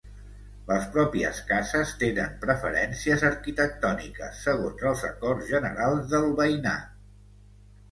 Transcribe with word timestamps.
Les 0.69 0.85
pròpies 0.93 1.41
cases 1.49 1.91
tenen 2.03 2.31
preferències 2.45 3.27
arquitectòniques 3.29 4.41
segons 4.49 4.83
els 4.95 5.07
acords 5.13 5.53
generals 5.53 6.11
del 6.17 6.29
veïnat. 6.43 7.01